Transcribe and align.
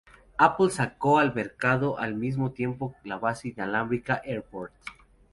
Apple 0.39 0.71
sacó 0.71 1.19
al 1.19 1.35
mercado 1.35 1.99
al 1.99 2.15
mismo 2.15 2.53
tiempo 2.53 2.95
la 3.03 3.19
base 3.19 3.49
inalámbrica 3.49 4.15
'AirPort'. 4.25 4.73